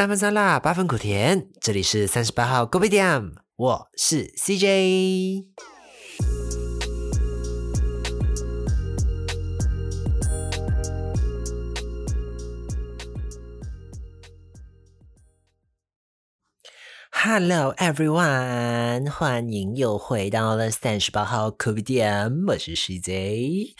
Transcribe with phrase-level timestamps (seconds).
[0.00, 1.50] 三分酸辣，八分苦甜。
[1.60, 5.44] 这里是三十八号 Go 店，我是 CJ。
[17.10, 23.74] Hello everyone，欢迎又回到了三十八号 Go 店，我是 CJ。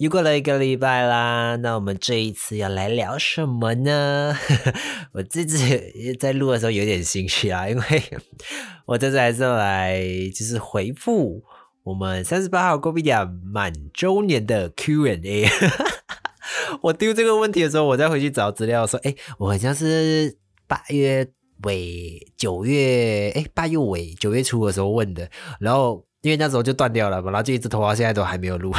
[0.00, 4.34] 又过了一个礼拜啦，那我们这一次要来聊什么呢？
[5.12, 8.02] 我自己在录的时候有点心虚啊，因为
[8.88, 10.00] 我这次还是来
[10.34, 11.44] 就是回复
[11.82, 15.46] 我们三十八号公屏点满周年的 Q&A。
[16.80, 21.28] 我丢这个问题的时候，我再回去找资料说，哎，我好像是八月
[21.64, 26.06] 尾、九月，哎，八月尾、九月初的时候问的，然后。
[26.22, 28.70] 因为那时候就断掉了嘛，然后就一直拖到现在都还没有录，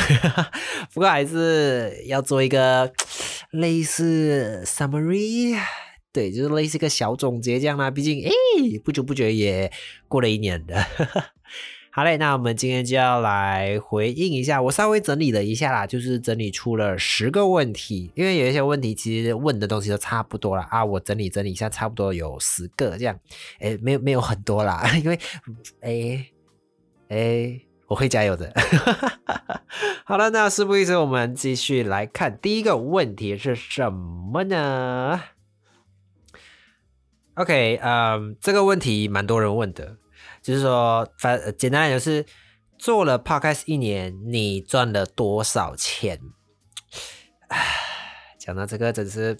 [0.93, 2.91] 不过还是要做一个
[3.51, 5.57] 类似 summary，
[6.13, 7.89] 对，就是类似一个小总结这样啦。
[7.89, 8.31] 毕竟，哎，
[8.83, 9.71] 不知不觉也
[10.07, 10.85] 过了一年的。
[11.93, 23.19] 好嘞，那我们今天就要来回应一下，我稍微整理了一下啦，就是整理出了十个问题，因为有一些问题其实问的东西都差不多了啊，我整理整理一下，差不多有十个这样，
[23.59, 25.19] 哎，没有没有很多啦， 因为，
[25.81, 26.30] 哎。
[27.11, 28.53] 哎，我会加油的。
[30.05, 35.21] 好了，那事不宜迟，我们继续来看第一个问题是什么呢
[37.35, 39.97] ？OK，嗯，这个问题蛮多人问的，
[40.41, 42.25] 就是说，反简单来讲是
[42.77, 46.17] 做了 Podcast 一年，你赚了多少钱？
[48.39, 49.37] 讲到这个，真是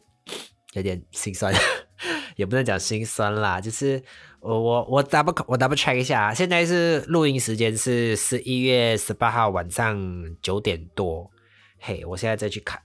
[0.74, 1.54] 有点心酸，
[2.36, 4.04] 也不能讲心酸啦，就是。
[4.42, 9.96] 我我我 double 我 double check 一下，现在是录音时间是十一月十八号晚上
[10.42, 11.30] 九点多。
[11.80, 12.82] 嘿，我现在再去看，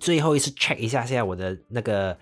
[0.00, 2.18] 最后一次 check 一下，现在我的那个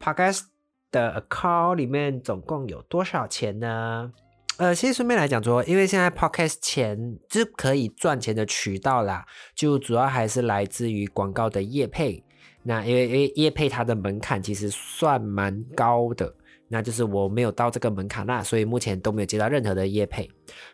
[0.00, 0.42] podcast
[0.90, 4.12] 的 account 里面总共有多少钱呢？
[4.56, 9.24] 呃，其实顺便来讲说，因为现在 podcast 钱是可以赚钱的渠道啦，
[9.54, 12.24] 就主要还是来自于广告的业配。
[12.64, 16.34] 那因为因为业配它的门槛其实算蛮高的。
[16.74, 20.28] 那就是我没有到这个门槛那，所以目前都没有接到任何的业配。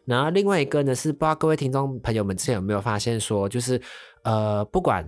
[0.06, 3.78] 然后另外一个呢，是不知道各位听众朋友们之前有没有发现说，就是
[4.22, 5.06] 呃，不管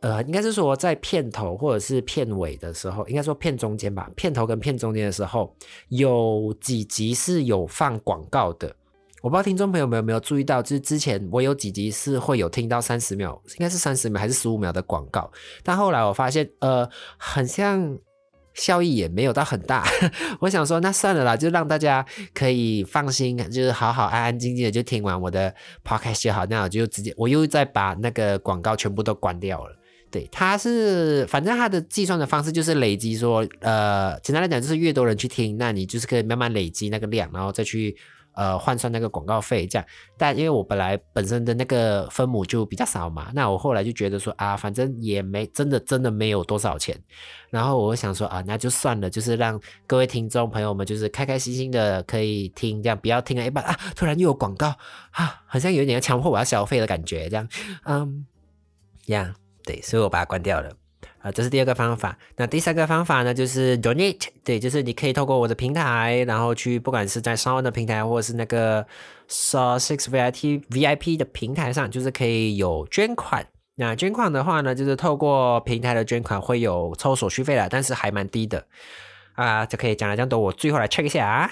[0.00, 5.54] 呃，应该是说在片头或者是片尾的时候，应该说片中间吧，片头跟片中间的时候，
[5.90, 8.74] 有几集是有放广告的。
[9.20, 15.30] 我不知道听众朋友们有没有注意到，就是之前我有几集是会有听到三十秒，应该是三十秒还是十五秒的广告，
[15.62, 16.88] 但后来我发现，呃，
[17.18, 17.98] 很像。
[18.54, 19.84] 效益也没有到很大，
[20.40, 22.04] 我想说那算了啦，就让大家
[22.34, 25.54] 可以放心，就是好好安安静静的就听完我的
[25.84, 26.44] podcast 就好。
[26.46, 29.76] 那我就直接我又再把那个广告全部都关掉了。
[30.10, 37.96] 对，它是反正它的计算的方式就是累积，说呃，简单来讲就是越多人去听，那你就是可以慢慢累积那个量，然后再去。
[38.34, 46.98] 呃，换算那个广告费这样，但因为我本来本身的那个分母就比较少嘛，那我后来就觉得说啊，反正也没真的真的没有多少钱，
[47.50, 54.68] 然后我想说啊，那就算了，就是让各位听众朋友们就是开开心心的可以听，这样不要听了一半啊，突然又有广告
[55.10, 57.48] 啊，好像有点要强迫我要消费的感觉，这样，
[57.84, 58.26] 嗯，
[59.06, 60.81] 呀，对，所以我把它关掉了。
[61.22, 62.18] 啊，这是第二个方法。
[62.36, 68.84] 那第三个方法呢，就是 donate，对，就是你可以透过我的平台，然后去不管是在商万的平台，或者是那个
[69.28, 73.46] Saw Six VIP VIP 的平台上，就是可以有捐款。
[73.76, 78.66] 那捐款的话呢，就是透过平台的捐款会有抽手续费的，但是还蛮低的。
[79.34, 81.50] 啊，就可以讲了这样多，我最后来 check 一下啊。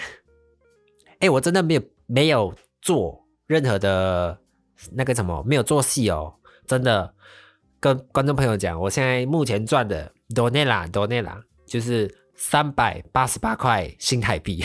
[1.20, 4.36] 哎，我真的没有没有做任何的
[4.92, 6.34] 那个什么，没有做戏哦，
[6.66, 7.14] 真的。
[7.80, 14.62] 跟观众朋友讲，我现在目前赚的多内啦，多内啦，就是三百八十八块新台币，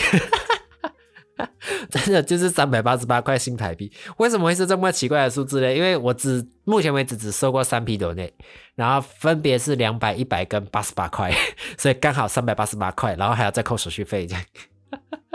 [1.88, 3.90] 真的就是三百八十八块新台币。
[4.18, 5.74] 为什么会是这么奇怪的数字呢？
[5.74, 8.30] 因为我只目前为止只收过三批多内，
[8.74, 11.32] 然后分别是两百、一百跟八十八块，
[11.78, 14.44] 所以刚好三百八十八块，然后还要再扣手续费这样。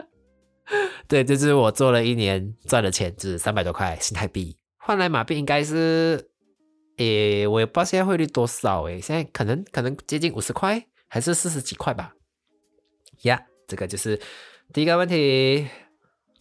[1.10, 6.30] 对，就是我做了一年赚的钱，是三百多块新台币，换来马币应该是。
[6.98, 12.14] 诶，我也不知道现在汇率多少诶，现在可能可能接近五十块，还是四十几块吧。
[13.24, 14.20] 呀，这个就是
[14.74, 15.68] 第一个问题，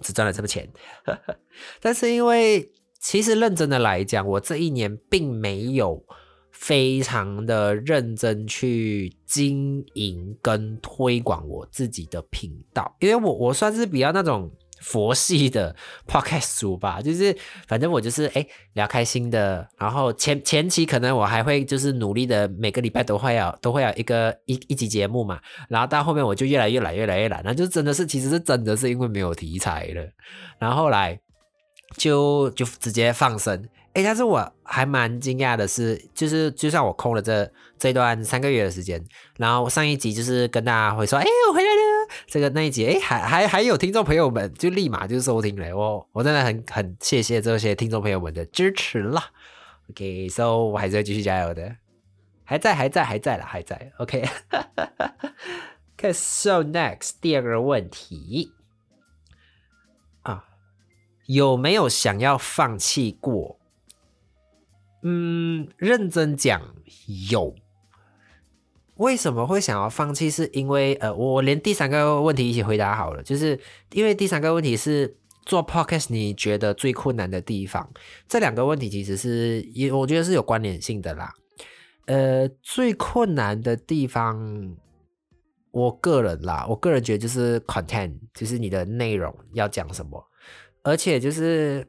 [0.00, 0.68] 只赚了这么钱。
[1.80, 6.04] 但是因为其实认真的来讲，我这一年并没有
[6.50, 15.74] 非常的认真去经营跟推广我自己的频道，因为我我算是比较那种佛系的
[16.06, 17.36] podcast 主吧，就是
[17.68, 25.38] 反正我就是哎聊开心的，然后前前期可能我还会就是努力的每个礼拜都会有都会有一个一一集节目嘛，
[25.68, 30.02] 然后到后面我就越来越懒越来越懒，那就真的是其实是真的是因为没有题材了，
[30.58, 31.20] 然后后来
[31.96, 33.68] 就就直接放生。
[33.92, 39.04] 哎，但是我还蛮惊讶的是，就是就算我空了这这段三个月的时间，
[39.36, 41.89] 然后上一集就是跟大家会说，哎，我回来了。
[42.26, 49.30] 这个那一集，哎，还还还有听众朋友们就立马就收听了，我我真的很很谢谢这些听众朋友们的支持啦。
[49.90, 51.76] OK，so 我还是要继续加油的，
[52.44, 53.92] 还在还在还在了还在。
[53.98, 54.22] OK，so
[56.72, 58.52] next 第二个问题
[60.22, 60.44] 啊，
[61.26, 63.58] 有没有想要放弃过？
[65.02, 66.74] 嗯，认真讲
[67.30, 67.54] 有。
[69.00, 70.28] 为什么会想要放弃？
[70.30, 73.58] 是因为呃，我连第三个问题一起回答好了，就是
[73.92, 75.16] 因为第三个问题是
[75.46, 77.90] 做 podcast 你觉得最困难的地方。
[78.28, 81.32] 这两个问题其实是也我觉得是有关联性的啦。
[82.06, 84.76] 呃，最困难的地方，
[85.70, 90.22] 我个人啦，我个人觉得就是 content，就是你的内容要讲什么，
[90.82, 91.86] 而且就是。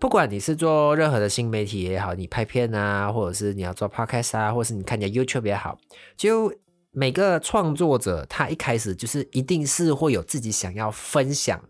[0.00, 5.76] 不管你是做任何的新媒体也好，你拍片啊，或者是你要做 podcast 啊，或是你看你的 YouTube 也好，
[6.16, 6.52] 就
[6.92, 11.60] 每个创作者他一开始就是一定是会有自己想要分享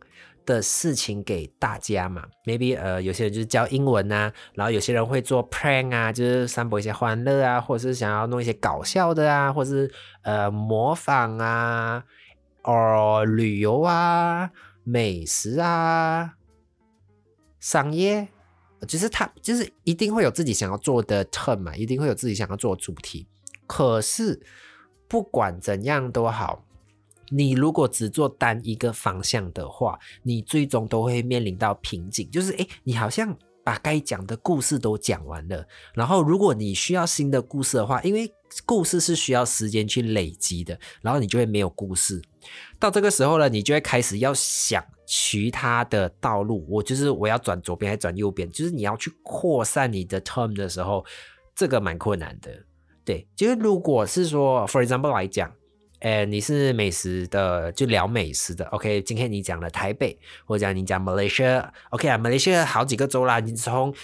[0.45, 2.23] 的事情给大家嘛。
[2.45, 9.91] Maybe 呃，有些人就是教英文啊，然后有些人会做 prank 啊，就是散播一些欢乐啊，或者是想要弄一些搞笑的啊，或者是
[10.23, 12.05] 呃模仿啊，
[12.63, 14.51] 哦旅游啊，
[14.85, 16.35] 美食啊。
[17.61, 18.29] 商业，
[18.87, 23.27] 就是他，就是一定会有自己想要做的 term 嘛，一定会有自己想要做的主题。
[23.67, 24.41] 可是
[25.07, 26.65] 不管怎样都好，
[27.31, 32.31] 你如果只做单一个方向的话，你最终都会面临到瓶颈。
[32.31, 38.33] 就是诶，你好像把该讲的故事都讲完了，然后如果你需要新的故事的话，因为
[38.65, 42.23] 故事是需要时间去累积的，然后你就会没有故事。
[42.79, 46.67] 到这个时候呢，你就会开始要想其他的道路。
[46.69, 48.51] 我就是我要转左边还是转右边？
[48.51, 51.03] 就是你要去扩散你的 term 的时候，
[51.55, 52.51] 这个蛮困难的。
[53.07, 55.51] 对，就是如果是说，for example 来讲，
[56.01, 58.67] 哎，你是美食的，就聊美食的。
[58.67, 63.95] OK，今天你讲了台北，或者讲你讲 Malaysia，OK 啊，Malaysia 好几个州啦，你从，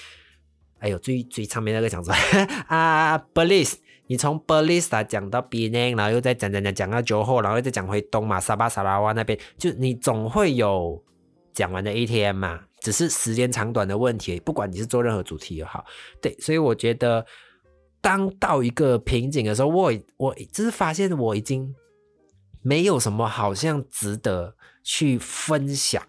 [0.78, 2.18] 哎呦，最最上面那个讲出来
[2.68, 3.74] 啊，Belize。
[4.06, 11.02] 你从 b e l i s t a 讲到 b e n a n 然后又再讲讲讲讲到酒后，然后又再讲回东马沙巴沙拉哇那边，就你总会有
[11.54, 14.38] 讲完的 ATM 嘛，只是时间长短的问题。
[14.40, 15.84] 不管你是做任何主题也好，
[16.20, 17.24] 对，所以我觉得
[18.02, 21.74] 当到一个瓶颈的时候，我我就是发现我已经
[22.60, 26.02] 没有什么好像值得去分享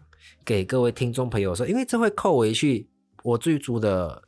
[0.44, 2.90] 给各位听众朋友说，因为这会扣回去
[3.24, 4.24] 我最初的。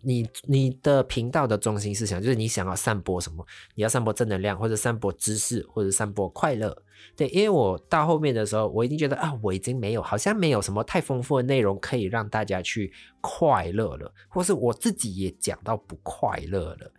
[0.00, 3.44] 你你的频道的中心思想就是你想要散播什么？
[3.74, 6.82] 你要散播正能量，或者散播知识，或者散播快乐。
[7.16, 16.92] 对，因为我到后面的时候，我已经觉得啊，我已经没有，好像没有什么太丰富的内容可以让大家去快乐了，或是我自己也讲到不快乐了。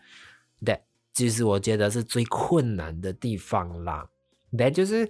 [0.65, 0.81] 对，
[1.13, 4.09] 其实我觉得是最困难的地方啦。
[4.57, 5.09] 对，就是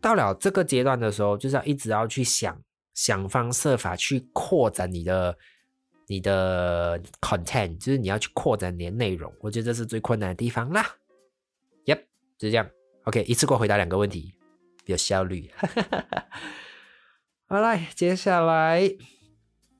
[0.00, 2.60] 到了这个阶段的时候，就是要一直要去想
[2.92, 5.36] 想方设法去扩展你的。
[6.06, 10.84] 你的 content 就是你要去扩展你的内容，我觉得这是最困难的地方啦。
[11.86, 12.00] Yep，
[12.38, 12.68] 就这样。
[13.04, 14.34] OK，一次过回答两个问题，
[14.86, 15.50] 有效率。
[17.46, 18.82] 好来，接下来，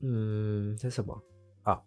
[0.02, 1.23] 嗯，这什么
[1.62, 1.81] 啊？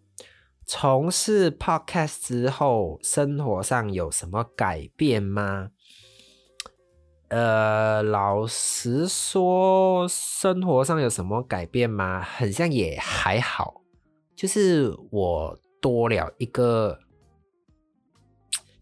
[0.66, 5.70] 从事 podcast 之后，生活上有什么改变吗？
[7.28, 12.20] 呃，老实说，生活上有什么改变吗？
[12.22, 13.82] 很像也还好。
[14.38, 16.96] 就是我多了一个，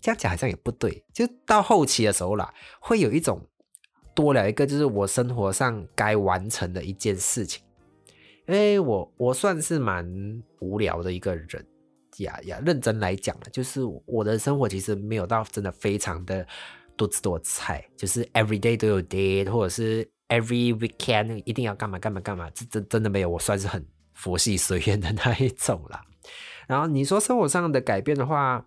[0.03, 1.03] 这样讲好像也不对。
[1.15, 3.41] 就到后期的时候啦，会有一种
[4.15, 7.65] 多了一个，就是我生活上该完成的一件事情。
[8.47, 10.07] 因为我我算是蛮
[10.61, 11.67] 无聊的一个人
[12.19, 16.47] 呀呀，认真来讲了，就是我的生活其实没有到真的非常的
[16.99, 23.83] 多姿多彩，就是 every day 都有 day，或者是 every weekend 一定要干嘛干嘛干嘛，这真真的没有，我算是很。
[24.17, 26.03] 佛系随缘的那一种啦。
[26.67, 28.67] 然后你说生活上的改变的话，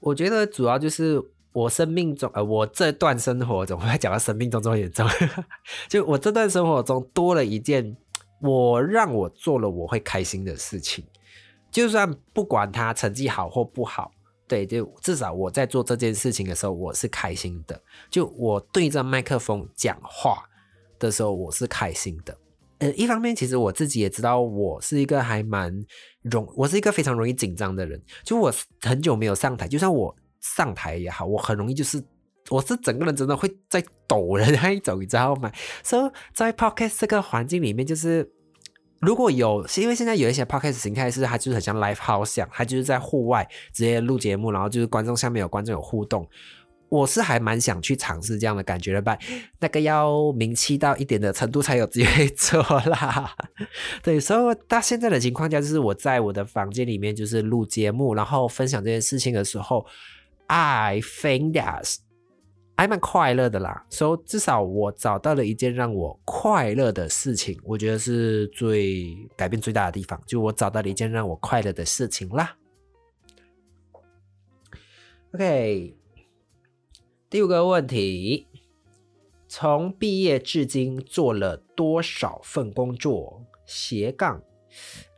[0.00, 5.06] 我觉得主要就是我生命中，呃，我这段生活中，我要讲到生命中这么严重，
[5.88, 7.96] 就我这段生活中多了一件
[8.40, 11.04] 我让我做了我会开心的事情，
[11.70, 14.10] 就算不管他成绩好或不好，
[14.48, 17.80] 对，就至少我在做这件事情的时候我是开心的。
[18.10, 20.46] 就我对着麦克风讲话。
[21.00, 22.36] 的时候，我是开心的。
[22.80, 25.72] 呃，一方面其实我自己也知道，我是一个还蛮
[26.22, 28.02] 容，我是一个非常容易紧张的人。
[28.24, 32.02] 就我很久没有上台，就算我上台也好，我很容易就是。
[32.48, 35.52] 我是整个人真的会在抖的那一种，你知道吗？
[35.84, 38.28] 所以在 podcast 这个环境里面，就是
[39.00, 46.26] 如果有，因为现在有一些 podcast 形态是它就是很像 live house 一样，它就是在户外直接录节目，然后就是观众下面有观众有互动。
[46.90, 49.16] 我是还蛮想去尝试这样的感觉的吧，
[49.60, 53.34] 那个要名气到一点的程度才有机会做啦。
[54.02, 59.86] 对，所以到现在的情况下，就是我在我的房间里面就是录节目，然后分享这件事情的时候
[60.48, 61.96] ，I think that
[62.76, 72.56] 还蛮快乐的啦，所以至少我找到了一件让我快乐的事情，我觉得是最改变最大的地方，就我找到了一件让我快乐的事情啦。
[75.34, 75.94] OK，
[77.30, 78.48] 第五个问题，
[79.46, 83.46] 从毕业至今做了多少份工作？
[83.64, 84.42] 斜杠，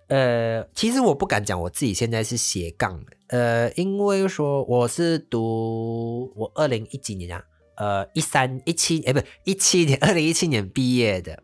[0.08, 7.42] 呃，其实我不敢讲我自己现在是斜杠，呃，因为说我是读我二零一几年啊。
[7.76, 11.42] 呃，一三一七，哎，不，一七年， 二零一七年毕业的。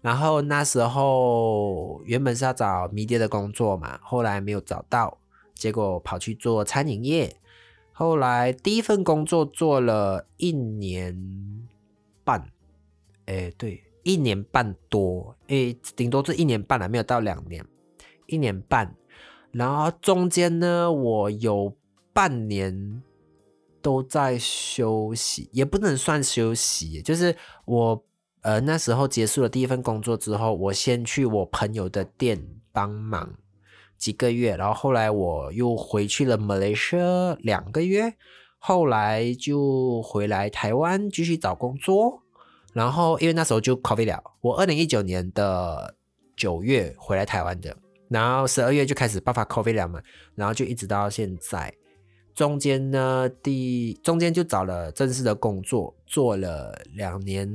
[0.00, 5.18] 然后那时候原本是要找迷迭的工作嘛，后来没有找到，
[5.54, 7.36] 结果跑去做餐饮业。
[8.00, 11.14] 后来第一份工作做了一年
[12.24, 12.50] 半，
[13.26, 17.62] 哎，对，一年半多，哎，顶多是一年半了，没有到两年，
[18.26, 18.96] 一年半。
[19.52, 21.76] 然后中间呢，我有
[22.14, 23.02] 半年。
[23.82, 28.04] 都在休息，也不能算休息，就是我
[28.42, 32.38] 呃那时候结束了第一份工作之后，我先去我朋友的店
[32.72, 33.34] 帮忙
[34.00, 38.14] 几个月，然后后来我又回去了马来西亚两个月，
[38.58, 42.22] 后来就回来台湾继续找工作，
[42.72, 45.94] 然后因为那时候就 COVID 了，我二零一九年的
[46.34, 47.76] 九月回来台湾的，
[48.08, 50.00] 然后十二月就开始爆发 COVID 了嘛，
[50.34, 51.72] 然后就一直到现在。
[52.32, 57.46] 中间呢，第中间就找了正式的工作，做了两年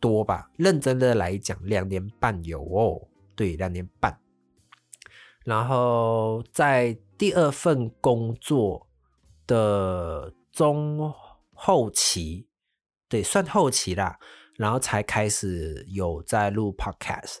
[0.00, 0.50] 多吧。
[0.56, 3.02] 认真的来讲，两年半有哦，
[3.34, 4.16] 对，两年半。
[5.44, 8.88] 然后在第二份工作
[9.46, 11.12] 的中
[11.52, 12.48] 后期，
[13.08, 14.18] 对，算后期啦，
[14.56, 17.38] 然后才开始有在录 podcast。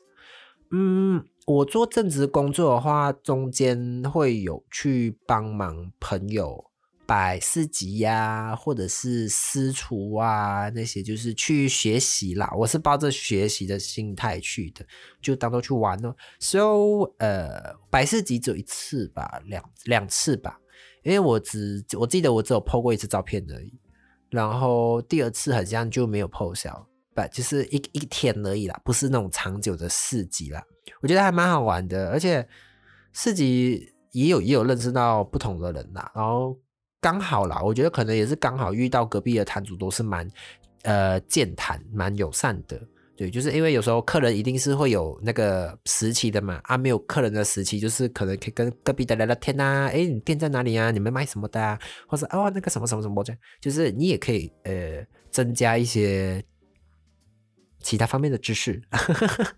[0.70, 6.70] 嗯，我做正职工作的话，中间会有去帮忙朋友。
[7.06, 12.50] 摆市集呀，或者是私厨啊，那些就是去学习啦。
[12.56, 14.86] 我是抱着学习的心态去的，
[15.20, 16.14] 就当做去玩哦。
[16.40, 20.58] So，呃，摆市集只有一次吧，两两次吧，
[21.02, 23.72] 因为我只我记得我只有 PO 过一次照片而已。
[24.30, 30.64] 然后第二次好像就没有 PO 销，不就是一一天而已啦，不是那种长久的四集啦。
[31.02, 32.48] 我觉得还蛮好玩的，而且
[33.12, 36.58] 四集也有也有认识到不同的人啦，然后。
[37.04, 40.26] 刚好啦，我觉得可能也是刚好遇到隔壁的摊主都是蛮
[40.84, 42.80] 呃健谈、蛮友善的。
[43.14, 49.86] 对，就是因为有时候客人一定是会有那个时期的嘛，啊，没有客人的时期，就是可能可以跟隔壁的聊聊天呐。
[49.92, 50.90] 哎，你店在哪里啊？
[50.90, 51.78] 你们卖什么的啊？
[52.08, 56.42] 或者哦，那个什么什么什么这样，就是你也可以呃增加一些
[57.80, 58.82] 其他方面的知识。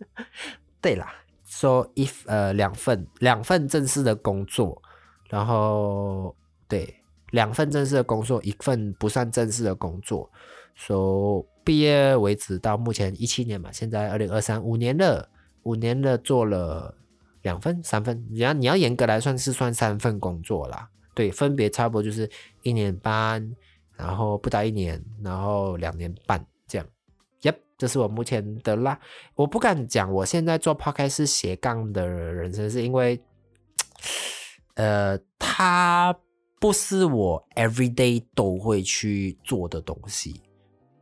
[0.82, 1.14] 对啦，
[1.46, 4.82] 说一呃两份两份正式的工作，
[5.30, 6.34] 然后
[6.66, 6.92] 对。
[7.30, 10.30] 两份正式的工作，一份不算正式的工作。
[10.74, 15.28] 说毕业为止到目前一七年嘛，现在二零二三五年了，
[15.62, 16.94] 五年了做了
[17.40, 18.26] 两份、三份。
[18.30, 20.88] 你要你要严格来算是算三份工作啦。
[21.14, 22.30] 对，分别差不多就是
[22.62, 23.56] 一年半，
[23.96, 26.86] 然后不到一年，然后两年半这样。
[27.40, 29.00] Yep，这是我目前的啦。
[29.34, 33.18] 我不敢讲我现在做 podcast 是斜杠的人生，是因为，
[34.74, 36.14] 呃，他。
[36.66, 40.40] 不是我 every day 都会去做的东西，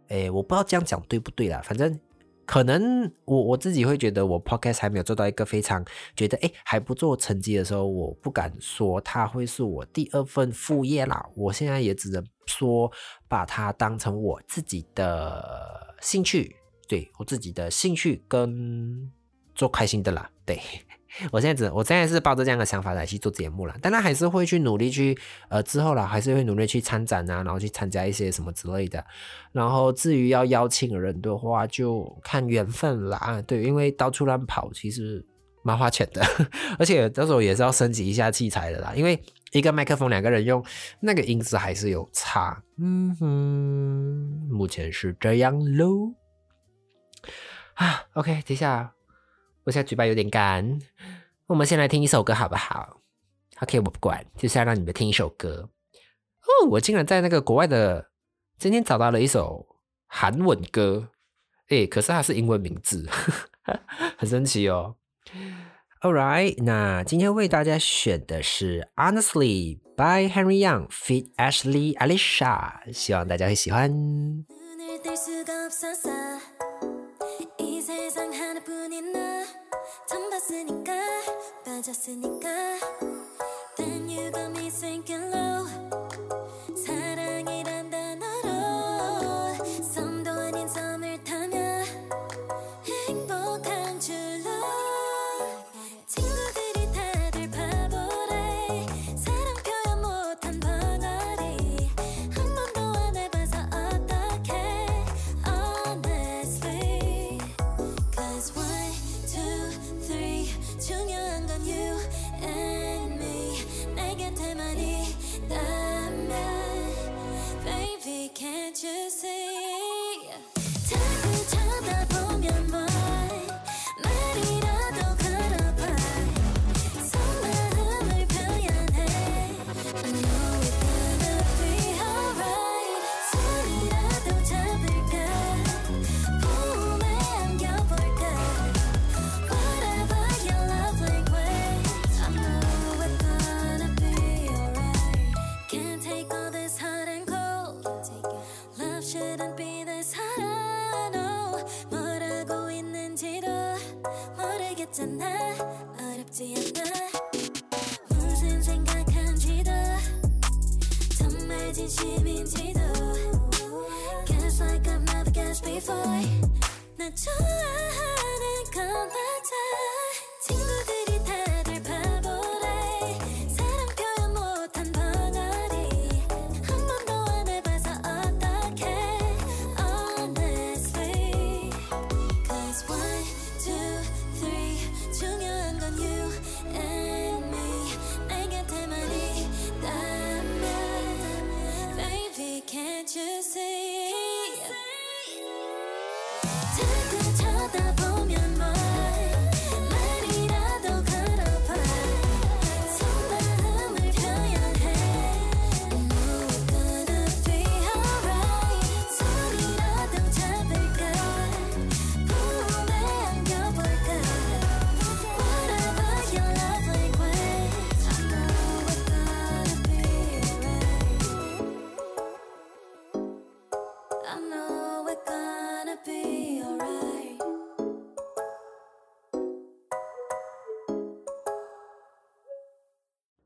[0.09, 1.59] 哎，我不知道这样讲对不对啦。
[1.65, 1.99] 反正
[2.45, 5.83] 可能我我自己会觉得我 podcast 还没有做到一个非常
[6.15, 11.27] 觉得哎还不做成绩的时候，我不敢说它会是我第二份副业啦。
[11.35, 12.93] 我现在也只能说
[13.27, 16.55] 把它当成我自己的兴趣，
[16.87, 19.11] 对我自己的兴趣跟
[19.55, 20.61] 做开心的啦，对。
[21.31, 25.17] 我现在只，我现在是抱着这样的想法来去做节目了，但他还是会去努力去，
[25.49, 29.05] 呃，之后了还是会努力去参展啊，然后去参加一些什么之类的。
[29.53, 33.43] 然后至于要邀请人的话，就看缘分啦。
[33.47, 35.25] 对，因为到处乱跑其实
[35.63, 36.23] 蛮花钱的，
[36.79, 38.93] 而且到时候也是要升级一下器材的啦。
[38.97, 40.65] 因为一个麦克风两个人用，
[41.01, 42.63] 那个音质还是有差。
[42.79, 46.13] 嗯哼，目前是这样喽。
[47.75, 48.93] 啊，OK，等一下，
[49.65, 50.79] 我现在嘴巴有点干，
[51.47, 53.01] 我们先来听一首歌好不好
[53.61, 55.71] ？OK，我不管，就是要让你们听一首歌。
[56.43, 58.11] 哦，我竟然在那个国外的
[58.59, 59.67] 今天找到了一首
[60.07, 61.09] 韩文歌，
[61.69, 63.09] 诶，可是它是英文名字，
[64.19, 64.97] 很神奇哦。
[66.03, 74.45] All right，那今天为大家选的是《Honestly》by Henry Young feat Ashley Alicia，希望大家会喜欢。
[80.44, 80.94] 처음 봤으니까
[81.64, 82.50] 빠졌으니까
[83.78, 85.66] Then you got me sinking low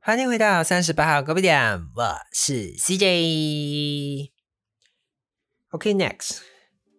[0.08, 4.30] 欢迎回到三十八号隔壁店，我是 CJ。
[5.68, 6.38] OK，next、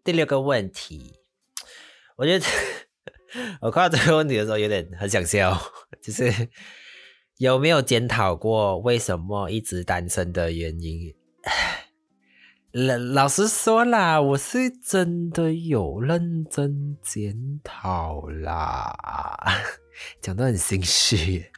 [0.04, 1.16] 第六个问题，
[2.18, 2.46] 我觉得
[3.62, 5.60] 我看到这个问题的时候有点很想笑，
[6.04, 6.50] 就是
[7.38, 11.16] 有没有检讨过为什么一直单身的原因？
[12.72, 18.96] 老老实说啦，我是真的有认真检讨啦，
[20.22, 21.52] 讲得很心虚。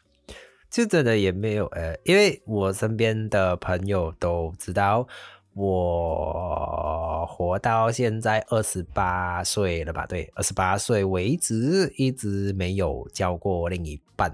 [0.71, 5.05] 就真的也没有呃，因为我身边的朋友都知道
[5.53, 10.05] 我活到现在二十八岁了吧？
[10.07, 14.33] 对，二十八岁为止一直没有交过另一半。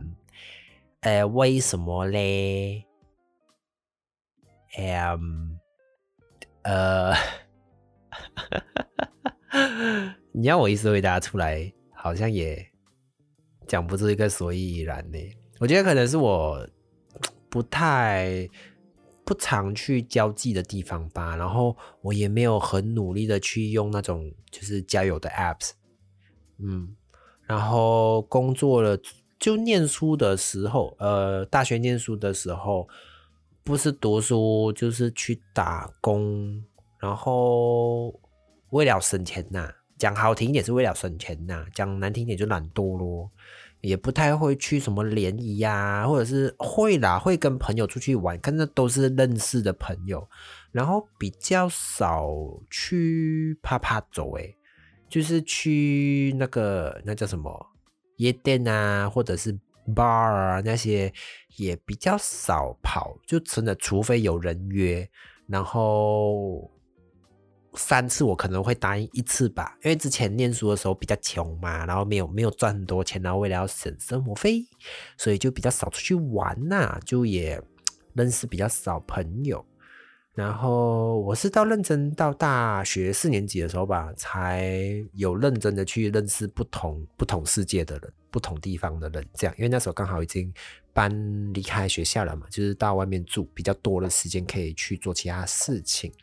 [1.00, 2.86] 呃，为什么嘞？
[4.78, 5.60] 嗯，
[6.62, 7.16] 呃，
[10.32, 12.64] 你要我一时回答出来，好像也
[13.66, 15.18] 讲不出一个所以然呢。
[15.60, 16.68] 我觉得可能是我
[17.50, 18.48] 不太
[19.26, 25.72] 不常去交际的地方吧，然后我也没有很努力的去用那种就是交友的 apps，
[26.60, 26.96] 嗯，
[27.46, 28.98] 然后工作了
[29.40, 32.88] 就念书的时候，呃，大学念书的时候
[33.64, 36.64] 不是读书就是去打工，
[37.00, 38.18] 然后
[38.70, 43.30] 为了省钱呐、讲好听一点是为了省钱呐、讲难听点就懒惰咯。
[43.82, 50.28] 也不太会去什么联谊呀，或者是会啦，会跟朋友出去玩，但那都是认识的朋友，
[50.72, 52.28] 然后比较少
[52.70, 54.56] 去啪啪走，诶，
[55.08, 57.66] 就是去那个那叫什么
[58.18, 59.58] 夜店啊，或者是
[59.96, 61.14] bar 啊那些
[61.56, 65.08] 也比较少跑，就真的除非有人约，
[65.48, 66.70] 然后
[67.78, 74.66] 三次我可能会答应一次吧，因为之前念书的时候比较穷嘛，然后没有没有赚很多钱，然后为了要省生活费，
[75.18, 77.62] 所以就比较少出去玩呐、就也
[78.14, 79.64] 认识比较少朋友。
[80.34, 84.72] 然后我是到认真到大学四年级的时候吧，才
[85.14, 89.28] 有认真的去认识不同不同世界的人、不同地方的人。
[89.34, 90.54] 这样，因为那时候刚好已经
[90.94, 91.12] 搬
[91.54, 96.14] 离开学校了嘛，就是到外面住，比较多的时间可以去做其他事情。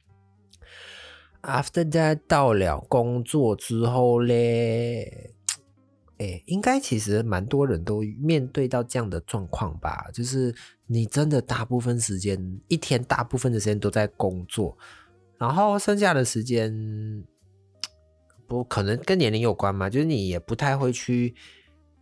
[1.47, 5.35] After that，到了工作之后嘞，
[6.17, 10.55] 哎，应该其实蛮多人都面对到这样的状况吧，就是
[10.87, 14.77] 你真的大部分时间，一天大部分的时间都在工作，
[15.39, 17.23] 然后剩下的时间，
[18.47, 21.35] 不可能跟年龄有关嘛，就是你也不太会去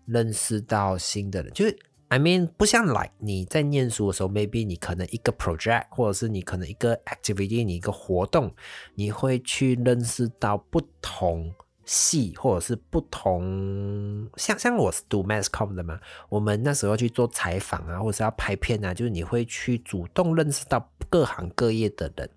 [0.06, 1.76] 认识到新的人，就是
[2.12, 8.54] I mean 不像 like 你在念书的时候，maybe 你可能一个 project 或者是你可能一个 activity，你一个活动，
[8.96, 11.54] 你会去认识到不同
[11.86, 15.98] 系或者是不同，像像我是读 mass com 的嘛，
[16.28, 22.28] 我们那时候去做采访啊，或者是要拍片啊，就是你会去主动认识到各行各业的人，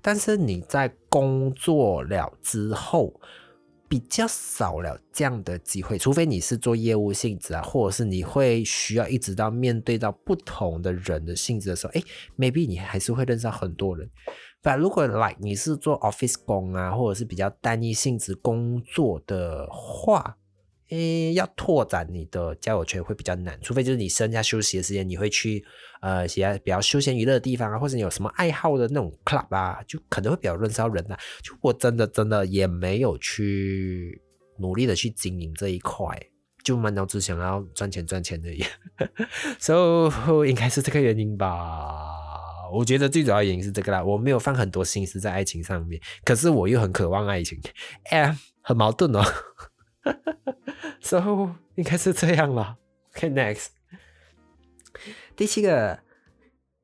[0.00, 3.20] 但是你在工作了之后。
[3.88, 12.02] 比较少了这样的机会，除非你是做业务性质啊，或者是你会需要一直到面对到不同的人的性质的时候，哎
[12.36, 14.08] ，maybe 你还是会认识到很多人。
[14.60, 20.36] 但如果 like 你是做 office 工啊，或者是比较单一性质工作的话，
[20.90, 25.64] 诶，要拓展你的交友圈会比较难，除非就是你剩下休息的时间，你会去
[26.00, 31.18] 呃一些比较休闲娱乐的地方啊，或者你有什么爱好的那种 club 啊，就可能会比较认识到人啊。
[31.42, 34.22] 就我真的真的也没有去
[34.58, 36.18] 努力的去经营这一块，
[36.64, 38.64] 就满脑子想要赚钱赚钱而已，
[39.58, 42.16] 所、以应该是这个原因吧。
[42.72, 47.60] 我觉得最主要原因是这个啦，我没有放很多心思在爱情上面，可是我又很渴望爱情，
[48.10, 49.22] 哎，很矛盾哦。
[51.00, 52.78] So 应该是这样了。
[53.14, 53.68] OK，next，、
[55.34, 55.98] 第七个，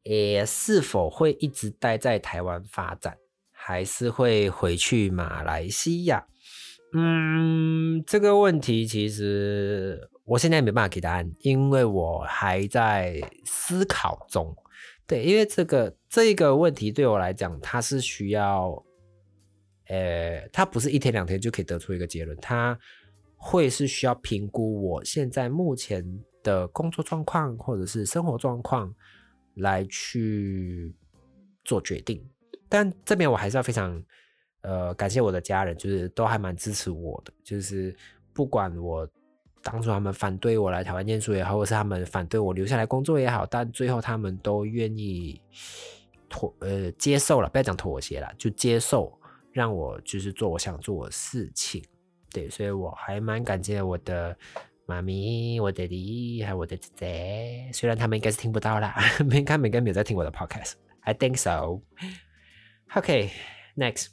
[0.04, 3.16] 诶，是否会一直待在台湾发展，
[3.52, 6.26] 还是会回去马来西亚？
[6.92, 14.56] 嗯，这个问题其实我现在没办法给答案，因为我还在思考中。
[15.06, 18.82] 对，因为这个这个问题对我来讲，它是需要，
[19.88, 22.78] 呃，它不是一天两天就可以得出一个结论，它
[23.44, 26.02] 会是需要评估我现在目前
[26.42, 28.94] 的工作状况或者是生活状况
[29.56, 30.94] 来去
[31.62, 32.26] 做决定。
[32.68, 34.02] 但这边我还是要非常
[34.62, 37.94] 呃感谢我的家人，就是都还蛮支持我的，就是
[38.32, 39.06] 不管我。
[39.66, 45.40] 当初他们反对我来台湾念书也好，或是他们反对我留下来工作也好，但最后他们都愿意
[46.28, 49.18] 妥呃接受了，不要讲妥协了，就接受
[49.52, 51.82] 让我就是做我想做的事情。
[52.34, 54.36] 对，所以我还蛮感谢我的
[54.86, 58.92] 妈咪、我爹地还有我的姐姐，虽然他们应该是听不到啦，
[59.30, 60.72] 应该应该没有在听我的 podcast。
[61.02, 61.80] I think so.
[62.96, 63.30] OK,
[63.76, 64.08] next.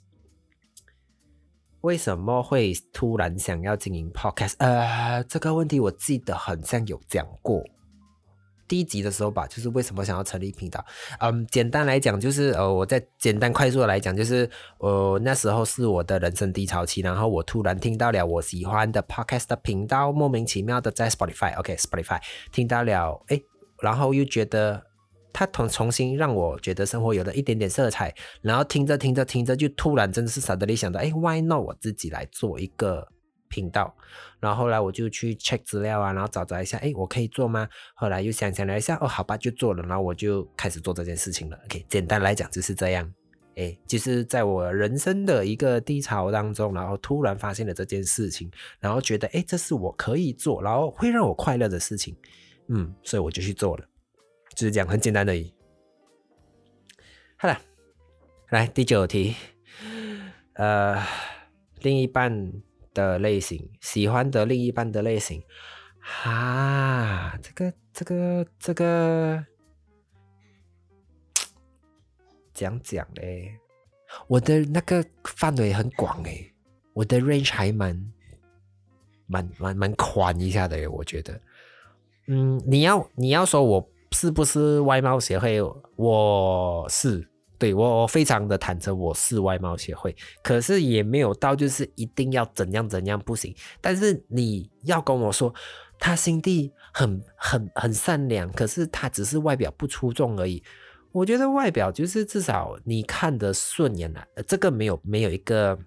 [1.81, 4.53] 为什么会突然想要经营 podcast？
[4.60, 7.63] 呃，这个问题我记得好像有讲过，
[8.71, 10.81] 第一集的时候吧，就是为什么想要成立频道。
[11.19, 22.21] 嗯，简单来讲就是呃，我在简单快速的来讲就是，呃，那时候是我的人生低潮期，然后我突然听到了我喜欢的 podcast 的频道，莫名其妙的在 Spotify，OK，Spotify、
[22.53, 23.43] 听到了，诶，
[23.81, 24.81] 然后又觉得。
[25.34, 33.07] 它重重新让我觉得生活有了一点点色彩，然后听着听着听着，就突然真的是傻的里想到，哎，Why not 我自己来做一个
[33.51, 33.93] 频道？
[34.39, 37.69] 然后后来我就去 check 资料啊，然后找找一下，哎，我可以做吗？
[37.93, 41.59] 后来又想想了一下，哦，好吧，就做了，然后我就开始做这件事情了。
[41.65, 43.13] OK，简单来讲就是这样，
[43.55, 52.15] 哎，就是在我人生的一个低潮当中，然后突然发现了这件事情，然后觉得，哎，这是我可以做，然后会让我快乐的事情，
[52.69, 53.85] 嗯，所以我就去做了。
[54.55, 55.33] 就是这样，很简单的。
[57.37, 57.59] 好了，
[58.49, 59.35] 来第九题，
[60.53, 61.01] 呃，
[61.81, 62.51] 另一半
[62.93, 65.43] 的类型，喜欢的另一半的类型，
[66.23, 69.45] 啊，这个这个这个，
[72.54, 73.58] 讲讲嘞，
[74.27, 76.54] 我的那个范围很广诶，
[76.93, 78.12] 我的 range 还蛮
[79.27, 81.41] 蛮蛮蛮宽一下的诶，我觉得，
[82.27, 83.89] 嗯，你要你要说我。
[84.13, 85.62] 是不是外貌协会？
[85.95, 87.25] 我是
[87.62, 93.56] 对我非常的坦诚，我是外貌协会，可是也没有到就是一定要怎样怎样不行。
[93.80, 95.54] 但是你要跟我说，
[96.00, 100.63] 他心地很很很善良，可是他只是外表不出众而已。
[101.12, 105.78] 我觉得外表就是至少你看得顺眼啊，这个没有没有一个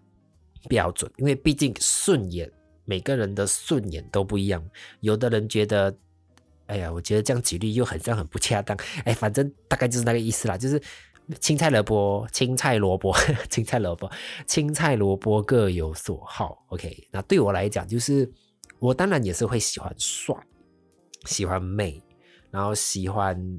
[0.68, 2.48] 标准，因为毕竟顺眼，
[2.84, 4.64] 每个人的顺眼都不一样。
[5.00, 5.92] 有的人觉得，
[6.66, 10.80] 哎呀，我觉得这样举例又很像很不恰当，哎，反正大概就是那个意思啦，就是
[11.40, 13.14] 青菜萝卜，青菜萝卜，
[13.48, 14.10] 青菜萝卜，
[14.46, 16.64] 青菜萝卜各有所好。
[16.68, 18.30] OK，那对我来讲，就是
[18.78, 20.36] 我当然也是会喜欢帅，
[21.24, 22.02] 喜欢美，
[22.50, 23.58] 然后喜欢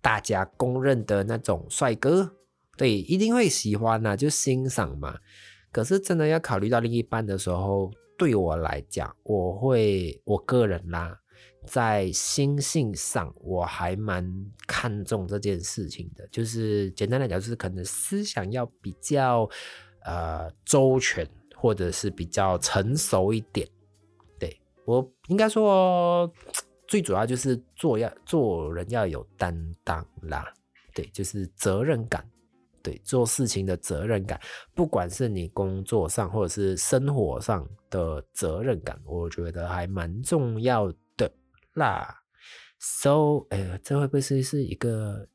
[0.00, 2.34] 大家公认的那种帅哥，
[2.78, 5.18] 对，一定会喜欢呐、就欣赏嘛。
[5.70, 11.20] 可是真的要考虑到另一半的时候，对我来讲，我会我个人啦，
[11.66, 14.26] 在心性上我还蛮
[14.66, 16.26] 看重这件事情的。
[16.28, 19.48] 就是简单来讲，就是可能思想要比较
[20.04, 23.68] 呃周全，或者是比较成熟一点。
[24.38, 26.30] 对我应该说，
[26.86, 30.52] 最主要就是做要做人要有担当啦，
[30.94, 32.28] 对，就是责任感。
[32.82, 34.38] 对做事情的责任感，
[34.74, 40.92] 不管是你工作上或者是生活上的责任感，我觉得还蛮重要
[41.74, 42.22] 啦。
[42.78, 45.28] So，哎，这会不会是是一个？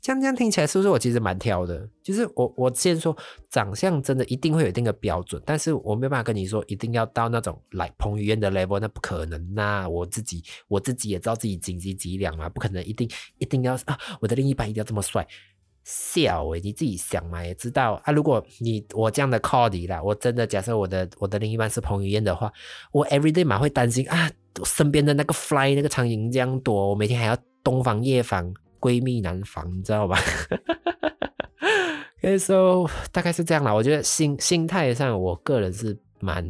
[0.00, 1.88] 这样这样听起来是不是我其实蛮挑的？
[2.02, 3.16] 就是我我先说
[3.48, 13.08] 长相真的一定会有一定的标准，但是我没办法跟你说一定要到那种来彭于晏的 level，那不可能呐、我自己我自己也知道自己斤斤几两嘛，不可能一定
[13.38, 15.24] 一定要啊，我的另一半一定要这么帅。
[15.84, 18.12] 笑诶、你自己想嘛，也知道啊。
[18.12, 22.52] 如果你我这样的 call 你啦，我真的假设我的我的另一半是彭于晏的话，
[22.92, 30.18] 我 everyday 嘛会担心啊，我身边的那个 fly 那个苍蝇这样多，我每天还要东防夜防，闺蜜难防，你知道吧？
[32.22, 33.74] Okay, so 大概是这样啦。
[33.74, 36.44] 我觉得心心态上，我个人是蛮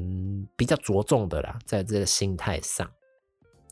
[0.54, 2.86] 比较着重的啦，在这个心态上。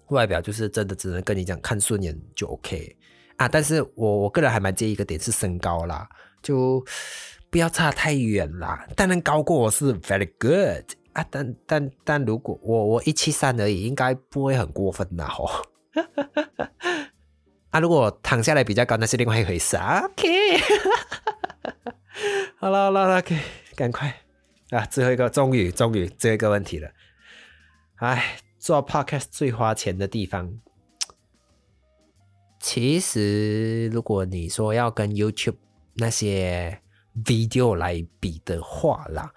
[0.09, 2.97] 外表就是真的只能跟你讲看顺眼就 OK
[3.41, 6.07] 啊，但是我我个人还蛮介意一个点是身高啦，
[6.43, 6.85] 就
[7.49, 8.87] 不要差太远啦。
[8.95, 15.49] 当然高过我是 very good 啊，但但但如果我我一七三而已，应该不会很过分啦吼。
[17.73, 20.05] 啊，如果躺下来比较高，那是另外一回事啊。
[20.05, 20.59] OK，
[22.61, 23.39] 好了好了，OK，
[23.75, 24.21] 赶快
[24.69, 24.85] 啊！
[24.85, 26.91] 最后一个，终于终于最后一个问题了。
[27.97, 30.61] 哎，做 Podcast 最花钱的地方，
[32.61, 35.57] 其实如果你说要跟 YouTube
[35.95, 36.81] 那些
[37.25, 39.33] video 来比的话啦，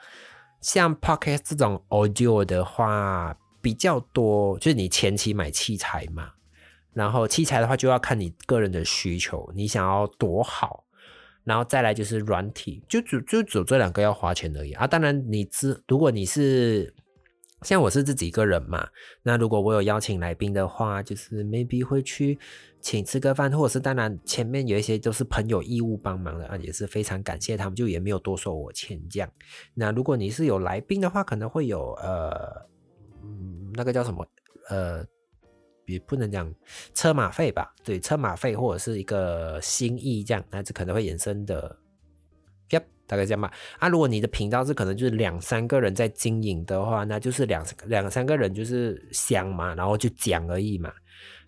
[0.62, 6.34] 像 Podcast 这种 audio 的话比较多，就是你前期买器材嘛，
[6.94, 10.84] 然后器材的话就要看你个人的需求，你想要多好。
[11.46, 14.88] 然后再来就是软体，就只就只这两个要花钱而已啊。
[14.88, 16.94] 当然你知，如果你是
[17.64, 18.88] 像我是自己一个人嘛，
[19.24, 22.40] 那如果我有邀请来宾的话，就是 maybe 会去
[22.84, 29.28] 请吃个饭，或者是当然前面有一些都是朋友义务帮忙的啊，也是非常感谢他们，就也没有多收我钱这样。
[29.74, 32.68] 那如果你是有来宾的话，可能会有呃，
[33.24, 34.24] 嗯，那个叫什么
[34.70, 35.04] 呃。
[35.86, 36.50] 也不能讲
[36.94, 41.78] 车马费吧，对，车马费或者是一个心意这样，那这可能会衍生的
[42.70, 43.52] ，yep，大概这样吧。
[43.80, 50.90] 啊，如果你的频道是可能就是两三个人在经营的话，那就是两两三个人就是想嘛，然后就讲而已嘛，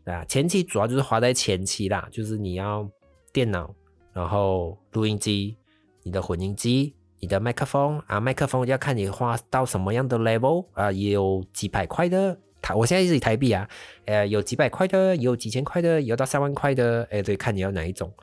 [0.05, 2.87] 对啊，前期主要就是花在前期啦，就是你要
[3.33, 3.73] 电脑，
[4.13, 5.57] 然后录音机，
[6.03, 6.95] 你的混音机。
[7.21, 13.67] 你的麦克风啊，麦克风要看你花到什么样的 level 啊，也有几百块的台，我现在是台币啊，
[14.05, 18.13] 呃，有几百块的，也有几千块的，也有到三万块的，哎，对，看你要哪一种。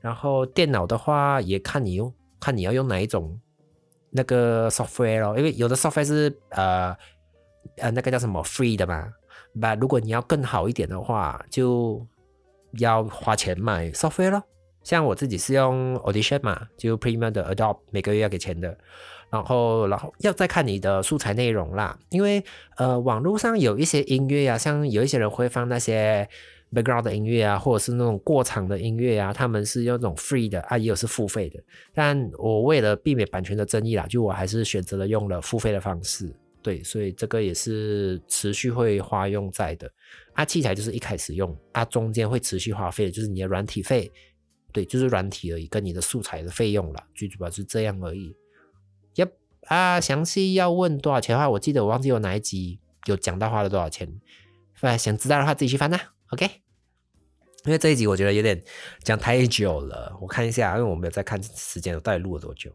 [0.00, 3.38] 然后电脑的话，也看你用，看你要用哪一种
[4.10, 6.96] 那个 software 咯，因为有的 software 是呃
[7.76, 9.12] 呃那个叫什么 free 的嘛，
[9.60, 12.06] 那如果你要更好一点的话，就
[12.78, 14.42] 要花钱买 software 咯。
[14.82, 18.76] 像我自己是用 Audition 嘛，就 Premium 的 Adobe，每个月要给钱的。
[19.30, 22.42] 然后，然后要再看你的素材内容啦，因为
[22.78, 26.26] 呃，网络上有一些音乐啊，像有一些人会放那些
[26.72, 31.62] background 的音乐啊，或者是那种过场的音乐啊，他们是用那种 free 的啊，也有是付费的。
[31.92, 36.34] 但我为了避免版权的争议啦，就我还是选择了用了付费的方式。
[36.62, 39.90] 对，所以这个也是持续会花用在的。
[40.34, 44.10] 啊，器材就是一开始用，啊，中间会持续花费的就是你的软体费。
[44.70, 48.36] 对，就是软体而已，跟你的素材的费用啦，最主要是这样而已。
[49.14, 49.26] 耶
[49.66, 54.20] 啊，详细要问多少钱的话，我记得我忘记有哪一集有讲到花了多少钱。
[54.98, 56.14] 想知道的话自己去翻啦。
[56.28, 56.46] OK，
[57.64, 58.62] 因为这一集我觉得有点
[59.02, 62.70] 讲太久了，我看一下，因为我没有在看时间，我到底录了多久。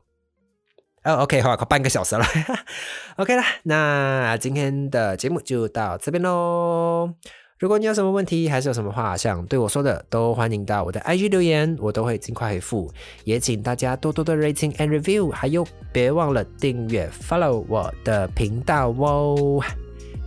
[1.04, 2.26] 哦，OK，好，快半个小时了。
[3.18, 7.14] OK 啦，那今天的节目就到这边喽。
[7.60, 12.92] 如果你有什么问题，还是有什么话想对我说的，都欢迎到我的 IG 留言，我都会尽快回复。
[13.24, 19.64] 也请大家多多的 rating and review，还有别忘了订阅 follow 我的频道哦。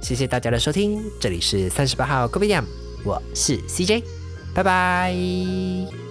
[0.01, 2.65] 谢谢大家的收听，这里是三十八号 Go b e y a m
[3.05, 4.03] 我是 CJ，
[4.55, 6.06] 拜拜。